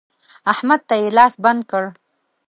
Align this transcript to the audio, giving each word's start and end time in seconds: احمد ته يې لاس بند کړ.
احمد 0.51 0.81
ته 0.87 0.95
يې 1.01 1.09
لاس 1.17 1.33
بند 1.43 1.61
کړ. 1.71 1.83